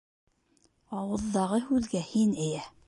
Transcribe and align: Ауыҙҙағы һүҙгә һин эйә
Ауыҙҙағы 1.03 1.61
һүҙгә 1.69 2.05
һин 2.11 2.37
эйә 2.49 2.69